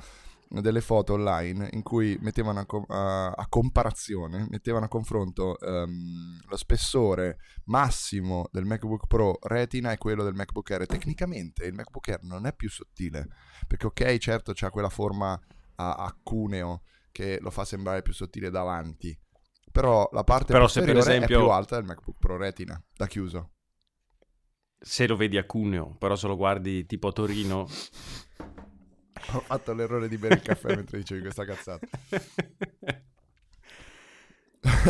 delle 0.49 0.81
foto 0.81 1.15
online 1.15 1.69
in 1.73 1.83
cui 1.83 2.17
mettevano 2.21 2.61
a, 2.61 2.67
co- 2.67 2.87
a- 2.89 3.31
a 3.33 3.47
comparazione, 3.49 4.47
mettevano 4.49 4.85
a 4.85 4.89
confronto 4.89 5.59
ehm, 5.59 6.41
lo 6.49 6.57
spessore 6.57 7.39
massimo 7.65 8.49
del 8.53 8.65
MacBook 8.65 9.07
Pro 9.07 9.39
Retina 9.43 9.91
e 9.93 9.99
quello 9.99 10.23
del 10.23 10.35
MacBook 10.35 10.71
Air. 10.71 10.87
Tecnicamente 10.87 11.65
il 11.65 11.75
MacBook 11.75 12.09
Air 12.09 12.23
non 12.23 12.47
è 12.47 12.55
più 12.55 12.71
sottile, 12.71 13.27
perché 13.67 13.87
ok, 13.87 14.17
certo 14.19 14.53
c'ha 14.55 14.71
quella 14.71 14.89
forma 14.89 15.33
a, 15.77 15.95
a 15.95 16.17
cuneo 16.23 16.83
che 17.11 17.39
lo 17.41 17.51
fa 17.51 17.65
sembrare 17.65 18.03
più 18.03 18.13
sottile 18.13 18.51
davanti, 18.51 19.19
però 19.73 20.09
la 20.13 20.23
parte 20.25 20.53
Però 20.53 20.69
se 20.69 20.83
per 20.83 20.97
esempio- 20.97 21.39
è 21.39 21.41
più 21.41 21.51
alta 21.51 21.77
del 21.77 21.85
MacBook 21.87 22.19
Pro 22.19 22.37
Retina, 22.37 22.81
da 22.95 23.07
chiuso. 23.07 23.51
Se 24.79 25.07
lo 25.07 25.17
vedi 25.17 25.39
a 25.39 25.45
Cuneo, 25.45 25.97
però 25.99 26.15
se 26.17 26.27
lo 26.29 26.37
guardi 26.37 26.87
tipo 26.87 27.09
a 27.09 27.13
Torino... 27.13 27.67
Ho 29.33 29.41
fatto 29.41 29.73
l'errore 29.73 30.09
di 30.09 30.17
bere 30.19 30.35
il 30.37 30.43
caffè 30.43 30.75
mentre 30.75 30.99
dicevi 30.99 31.21
questa 31.21 31.45
cazzata. 31.45 31.87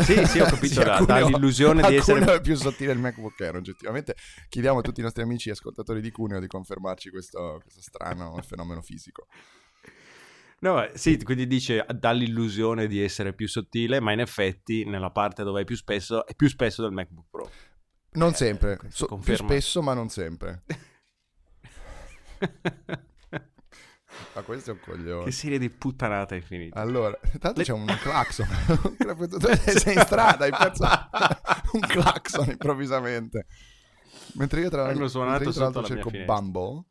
Sì, 0.02 0.25
sì, 0.25 0.38
ho 0.40 0.47
capito, 0.47 0.83
dà- 0.83 0.97
Cuneo- 0.97 1.05
dà 1.21 1.26
l'illusione 1.26 1.87
di 1.87 1.97
essere- 1.97 2.40
più 2.40 2.55
sottile 2.57 2.93
il 2.93 2.99
MacBook 2.99 3.38
Air, 3.43 3.57
oggettivamente. 3.57 4.14
Chiediamo 4.49 4.78
a 4.78 4.83
tutti 4.83 5.00
i 5.00 5.02
nostri 5.02 5.23
amici 5.23 5.50
ascoltatori 5.50 6.00
di 6.00 6.11
Cuneo 6.11 6.40
di 6.40 6.47
confermarci 6.47 7.11
questo, 7.11 7.59
questo 7.62 7.83
strano 7.83 8.40
fenomeno 8.43 8.81
fisico. 8.81 9.26
No, 10.61 10.88
sì, 10.95 11.23
quindi 11.23 11.47
dice 11.47 11.85
dà 11.95 12.12
l'illusione 12.12 12.87
di 12.87 13.02
essere 13.02 13.35
più 13.35 13.47
sottile, 13.49 14.00
ma 14.00 14.12
in 14.12 14.21
effetti 14.21 14.85
nella 14.87 15.11
parte 15.11 15.43
dove 15.45 15.61
è 15.61 15.64
più 15.64 15.76
spesso 15.76 16.26
è 16.26 16.35
più 16.35 16.49
spesso 16.49 16.81
del 16.81 16.93
MacBook 16.93 17.26
Pro. 17.31 17.50
Non 18.12 18.31
Eh, 18.31 18.35
sempre, 18.35 18.78
so- 18.88 19.19
più 19.23 19.35
spesso 19.37 19.83
ma 19.83 19.93
non 19.93 20.09
sempre. 20.09 20.62
Ma 24.35 24.42
questo 24.42 24.70
è 24.70 24.73
un 24.75 24.80
coglione. 24.80 25.25
che 25.25 25.30
serie 25.30 25.58
di 25.58 25.70
puttanate 25.70 26.35
hai 26.37 26.40
finito? 26.42 26.78
Allora, 26.78 27.18
tanto 27.38 27.62
c'è 27.62 27.73
un 27.73 27.87
clacson. 28.00 28.46
Sei 29.64 29.94
in 29.94 30.00
strada, 30.00 30.44
hai 30.44 30.50
perso 30.50 30.85
un 31.73 31.80
clacson 31.80 32.49
improvvisamente. 32.50 33.46
Mentre 34.35 34.61
io 34.61 34.68
tra, 34.68 34.82
Hanno 34.82 34.90
mentre 34.90 35.08
suonato 35.08 35.44
io 35.44 35.52
tra 35.52 35.62
l'altro 35.64 35.80
la 35.82 35.87
cerco 35.87 36.11
finestra. 36.11 36.35
Bumble. 36.35 36.85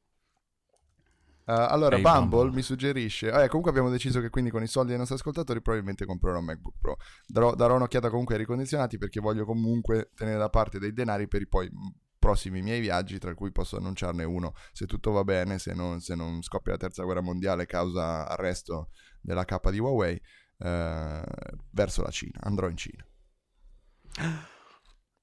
Eh, 1.47 1.53
allora, 1.53 1.95
Ehi, 1.95 2.01
Bumble, 2.01 2.37
Bumble. 2.39 2.55
mi 2.55 2.61
suggerisce. 2.63 3.27
eh, 3.27 3.47
comunque 3.47 3.69
abbiamo 3.69 3.89
deciso 3.91 4.19
che 4.19 4.29
quindi 4.31 4.49
con 4.49 4.63
i 4.63 4.67
soldi 4.67 4.89
dei 4.89 4.97
nostri 4.97 5.15
ascoltatori 5.15 5.61
probabilmente 5.61 6.05
comprerò 6.05 6.39
un 6.39 6.45
MacBook 6.45 6.75
Pro. 6.79 6.97
Darò, 7.27 7.53
darò 7.53 7.75
un'occhiata 7.75 8.09
comunque 8.09 8.33
ai 8.33 8.39
ricondizionati 8.41 8.97
perché 8.97 9.19
voglio 9.19 9.45
comunque 9.45 10.09
tenere 10.15 10.39
da 10.39 10.49
parte 10.49 10.79
dei 10.79 10.91
denari 10.93 11.27
per 11.27 11.41
i 11.41 11.47
poi 11.47 11.69
mh, 11.69 11.93
prossimi 12.25 12.61
miei 12.61 12.79
viaggi, 12.79 13.19
tra 13.19 13.33
cui 13.35 13.51
posso 13.51 13.77
annunciarne 13.77 14.23
uno 14.23 14.53
se 14.71 14.85
tutto 14.85 15.11
va 15.11 15.23
bene, 15.23 15.59
se 15.59 15.73
non, 15.73 15.99
se 15.99 16.15
non 16.15 16.41
scoppia 16.41 16.71
la 16.71 16.77
terza 16.79 17.03
guerra 17.03 17.21
mondiale 17.21 17.65
causa 17.67 18.27
arresto 18.27 18.89
della 19.21 19.45
K 19.45 19.69
di 19.69 19.79
Huawei, 19.79 20.19
eh, 20.57 21.23
verso 21.71 22.01
la 22.01 22.09
Cina. 22.09 22.39
Andrò 22.41 22.67
in 22.67 22.77
Cina. 22.77 23.05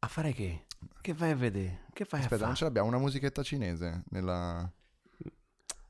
A 0.01 0.09
fare 0.09 0.33
che? 0.33 0.67
Che 1.01 1.13
vai 1.15 1.31
a 1.31 1.37
vedere? 1.37 1.87
Che 1.93 2.07
vai 2.09 2.21
Aspetta, 2.21 2.35
a 2.45 2.47
non 2.47 2.47
fare? 2.47 2.57
ce 2.57 2.65
l'abbiamo 2.65 2.89
una 2.89 2.99
musichetta 2.99 3.43
cinese 3.43 4.05
nella... 4.11 4.73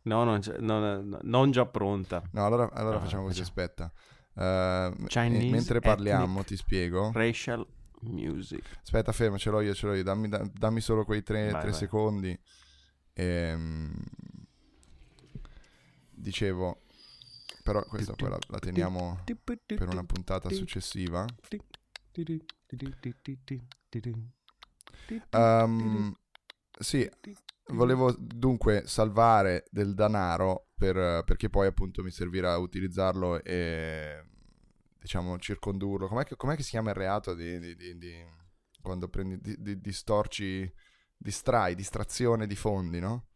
No, 0.05 0.25
non, 0.25 0.41
c'è- 0.41 0.59
non- 0.59 1.19
non 1.23 1.51
già 1.51 1.65
pronta. 1.67 2.23
No, 2.33 2.45
allora, 2.45 2.71
allora 2.73 2.97
Ah, 2.97 3.01
facciamo 3.01 3.25
così, 3.25 3.41
aspetta. 3.41 3.93
Chinese 4.35 5.51
mentre 5.51 5.81
parliamo, 5.81 6.43
ti 6.43 6.57
spiego. 6.57 7.11
Racial 7.13 7.67
music. 8.03 8.63
Aspetta, 8.83 9.13
fermo, 9.13 9.39
ce 9.39 9.51
l'ho 9.51 9.61
io, 9.61 9.75
ce 9.75 9.87
l'ho 9.87 9.95
io. 9.95 10.03
Dammi, 10.03 10.29
da- 10.29 10.49
dammi 10.53 10.81
solo 10.81 11.05
quei 11.05 11.23
tre, 11.23 11.51
Vai, 11.51 11.61
tre 11.61 11.71
vai. 11.71 11.79
secondi. 11.79 12.39
Ehm, 13.15 13.93
dicevo, 16.11 16.83
però 17.63 17.83
questa 17.85 18.15
poi 18.15 18.31
la, 18.31 18.39
la 18.49 18.59
teniamo 18.59 19.23
per 19.79 19.89
una 19.89 20.05
puntata 20.05 20.49
successiva. 20.51 21.25
Ehm, 25.31 26.15
sì, 26.79 27.09
volevo 27.73 28.13
dunque 28.19 28.83
salvare 28.87 29.65
del 29.71 29.95
denaro 29.95 30.69
per- 30.75 31.23
perché 31.25 31.49
poi 31.49 31.67
appunto 31.67 32.03
mi 32.03 32.11
servirà 32.11 32.53
a 32.55 32.59
utilizzarlo 32.59 33.43
e 33.43 34.25
diciamo 35.03 35.37
circondurlo. 35.39 36.07
Com'è 36.07 36.25
che, 36.25 36.37
com'è 36.37 36.55
che 36.57 36.63
si 36.63 36.71
chiama 36.71 36.91
il 36.91 36.97
reato 36.97 37.35
di, 37.35 37.59
di- 37.59 37.75
di- 37.75 37.99
di- 37.99 38.25
quando 38.81 39.09
prendi, 39.09 39.39
di, 39.41 39.57
di- 39.59 39.81
distorci, 39.81 40.71
distrai, 41.17 41.75
distrazione 41.75 42.47
di 42.47 42.55
fondi, 42.57 43.01
no? 43.01 43.27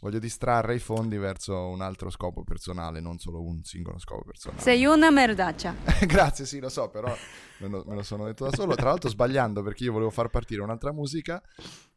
Voglio 0.00 0.18
distrarre 0.18 0.74
i 0.74 0.78
fondi 0.80 1.16
verso 1.16 1.68
un 1.68 1.80
altro 1.80 2.10
scopo 2.10 2.44
personale, 2.44 3.00
non 3.00 3.18
solo 3.18 3.42
un 3.42 3.62
singolo 3.64 3.98
scopo 3.98 4.22
personale. 4.24 4.60
Sei 4.60 4.84
una 4.84 5.10
merdaccia. 5.10 5.74
Grazie, 6.06 6.44
sì, 6.44 6.58
lo 6.60 6.68
so, 6.68 6.90
però 6.90 7.14
me 7.60 7.68
lo, 7.68 7.84
me 7.86 7.94
lo 7.94 8.02
sono 8.02 8.26
detto 8.26 8.44
da 8.44 8.52
solo. 8.54 8.74
Tra 8.74 8.90
l'altro 8.90 9.08
sbagliando 9.08 9.62
perché 9.62 9.84
io 9.84 9.92
volevo 9.92 10.10
far 10.10 10.28
partire 10.28 10.60
un'altra 10.60 10.92
musica 10.92 11.40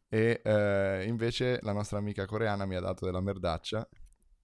e 0.08 0.40
eh, 0.42 1.04
invece 1.06 1.60
la 1.64 1.74
nostra 1.74 1.98
amica 1.98 2.26
coreana 2.26 2.66
mi 2.66 2.76
ha 2.76 2.80
dato 2.80 3.04
della 3.04 3.20
merdaccia 3.20 3.86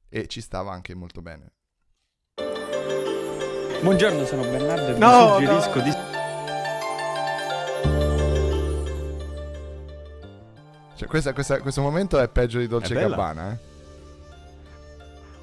e 0.10 0.28
ci 0.28 0.42
stava 0.42 0.74
anche 0.74 0.94
molto 0.94 1.22
bene. 1.22 1.54
Buongiorno, 3.84 4.26
sono 4.26 4.44
Bernardo 4.44 4.96
e 4.96 4.98
No, 4.98 5.38
vi 5.38 5.46
suggerisco 5.46 5.76
no. 5.78 5.84
di... 5.84 5.92
Cioè, 10.96 11.08
questa- 11.08 11.34
questa- 11.34 11.60
questo 11.60 11.82
momento 11.82 12.20
è 12.20 12.30
peggio 12.30 12.60
di 12.60 12.68
Dolce. 12.68 12.94
Gabbana, 12.94 13.52
eh? 13.52 13.58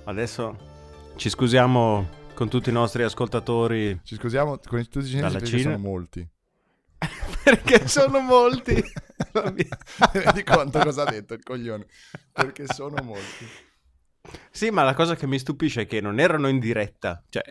Adesso 0.04 0.68
ci 1.16 1.28
scusiamo 1.28 2.08
con 2.34 2.48
tutti 2.48 2.70
i 2.70 2.72
nostri 2.72 3.02
ascoltatori 3.02 4.00
Ci 4.02 4.14
scusiamo 4.16 4.58
con 4.66 4.88
tutti 4.88 5.06
i 5.06 5.10
cinesi 5.10 5.32
perché 5.34 5.46
Cina? 5.46 5.62
sono 5.62 5.78
molti. 5.78 6.28
perché 7.44 7.88
sono 7.88 8.20
molti. 8.20 8.74
Ti 8.74 9.68
rendi 10.18 10.42
conto 10.44 10.78
cosa 10.78 11.02
ha 11.02 11.10
detto 11.10 11.34
il 11.34 11.42
coglione? 11.42 11.86
Perché 12.32 12.64
sono 12.66 13.02
molti. 13.02 13.46
Sì, 14.50 14.70
ma 14.70 14.82
la 14.82 14.94
cosa 14.94 15.14
che 15.16 15.26
mi 15.26 15.38
stupisce 15.38 15.82
è 15.82 15.86
che 15.86 16.00
non 16.00 16.18
erano 16.20 16.48
in 16.48 16.58
diretta. 16.58 17.22
Cioè, 17.28 17.42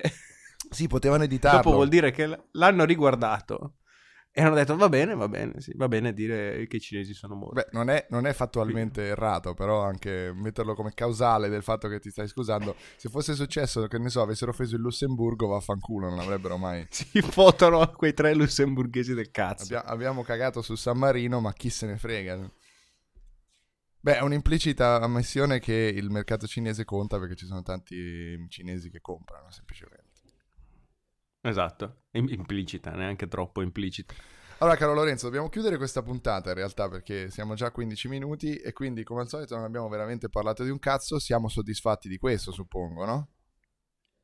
Sì, 0.70 0.88
potevano 0.88 1.24
editarlo. 1.24 1.62
dopo 1.62 1.76
vuol 1.76 1.90
dire 1.90 2.12
che 2.12 2.46
l'hanno 2.52 2.84
riguardato 2.86 3.76
e 4.32 4.44
hanno 4.44 4.56
detto 4.56 4.76
va 4.78 4.90
bene, 4.90 5.16
va 5.16 5.28
bene, 5.28 5.60
sì, 5.60 5.74
va 5.76 5.88
bene 5.88 6.14
dire 6.14 6.68
che 6.68 6.78
i 6.78 6.80
cinesi 6.80 7.14
sono 7.14 7.36
morti. 7.36 7.56
Beh, 7.56 7.68
non 7.72 7.90
è, 7.90 8.06
non 8.10 8.28
è 8.28 8.34
fattualmente 8.34 9.04
errato, 9.08 9.56
però 9.56 9.82
anche 9.82 10.32
metterlo 10.34 10.76
come 10.76 10.94
causale 10.94 11.50
del 11.50 11.64
fatto 11.64 11.88
che 11.88 12.00
ti 12.00 12.12
stai 12.12 12.28
scusando. 12.28 12.76
Se 12.96 13.10
fosse 13.10 13.34
successo, 13.34 13.88
che 13.88 13.98
ne 13.98 14.10
so, 14.10 14.22
avessero 14.22 14.52
offeso 14.52 14.76
il 14.76 14.82
Lussemburgo, 14.82 15.48
vaffanculo, 15.48 16.10
non 16.10 16.20
avrebbero 16.20 16.58
mai. 16.58 16.86
Si 17.10 17.22
fotano 17.22 17.92
quei 17.96 18.14
tre 18.14 18.34
lussemburghesi 18.36 19.14
del 19.14 19.32
cazzo. 19.32 19.64
Abbia- 19.64 19.86
abbiamo 19.86 20.22
cagato 20.22 20.62
su 20.62 20.76
San 20.76 20.98
Marino, 20.98 21.40
ma 21.40 21.52
chi 21.52 21.70
se 21.70 21.88
ne 21.88 21.98
frega? 21.98 22.52
Beh, 24.02 24.18
è 24.18 24.22
un'implicita 24.22 25.02
ammissione 25.02 25.60
che 25.60 25.74
il 25.74 26.10
mercato 26.10 26.48
cinese 26.48 26.86
conta 26.86 27.20
perché 27.20 27.36
ci 27.36 27.46
sono 27.46 27.62
tanti 27.62 28.46
cinesi 28.48 28.90
che 28.90 29.02
comprano, 29.02 29.52
semplicemente. 29.52 29.99
Esatto, 31.42 32.04
Im- 32.12 32.30
implicita, 32.30 32.92
neanche 32.92 33.28
troppo 33.28 33.62
implicita. 33.62 34.14
Allora, 34.62 34.76
caro 34.76 34.94
Lorenzo, 34.94 35.28
dobbiamo 35.28 35.48
chiudere 35.48 35.78
questa 35.78 36.02
puntata 36.02 36.50
in 36.50 36.56
realtà 36.56 36.90
perché 36.90 37.30
siamo 37.30 37.54
già 37.54 37.68
a 37.68 37.72
15 37.72 38.10
minuti 38.10 38.58
e 38.58 38.74
quindi, 38.74 39.04
come 39.04 39.22
al 39.22 39.30
solito, 39.30 39.56
non 39.56 39.64
abbiamo 39.64 39.88
veramente 39.88 40.28
parlato 40.28 40.66
di 40.66 40.70
un 40.70 40.80
cazzo. 40.80 41.18
Siamo 41.18 41.48
soddisfatti 41.48 42.10
di 42.10 42.18
questo, 42.18 42.52
suppongo, 42.52 43.06
no? 43.06 43.30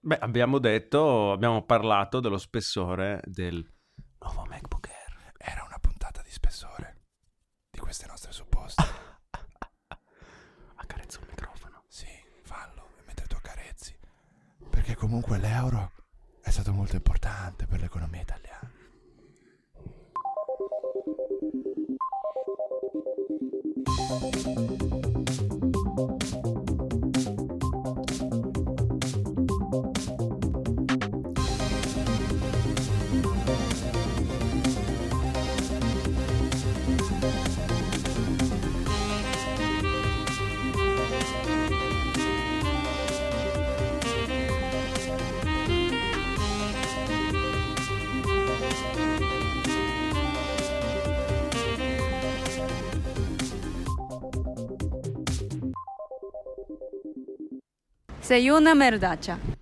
Beh, 0.01 0.17
abbiamo 0.17 0.60
detto, 0.60 1.31
abbiamo 1.31 1.63
parlato 1.63 2.19
dello 2.19 2.38
spessore 2.38 3.22
del 3.24 3.65
nuovo 4.19 4.45
MacBook 4.50 4.89
Air. 4.89 5.31
Era 5.38 5.63
una 5.63 5.79
puntata 5.79 6.22
di 6.22 6.29
spessore 6.29 7.03
di 7.72 7.79
queste 7.79 8.05
nostre 8.05 8.34
supposte. 8.34 8.84
Accarezzo 10.75 11.22
il 11.22 11.27
microfono. 11.29 11.86
Sì, 11.88 12.07
fallo 12.43 12.89
mentre 13.05 13.25
tu 13.25 13.38
accarezzi. 13.38 13.98
Perché 14.69 14.95
comunque 14.95 15.38
l'euro 15.38 15.93
stato 16.56 16.72
molto 16.72 16.96
importante 16.96 17.66
per 17.66 17.82
l'economia 17.82 18.22
italiana. 18.22 18.72
Sei 58.25 58.50
una 58.50 58.74
merdaccia. 58.74 59.55